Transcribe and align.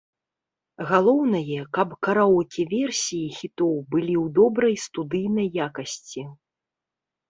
Галоўнае, 0.91 1.57
каб 1.79 1.89
караоке-версіі 2.09 3.29
хітоў 3.39 3.73
былі 3.95 4.15
ў 4.25 4.35
добрай 4.41 4.75
студыйнай 4.89 5.47
якасці. 5.71 6.31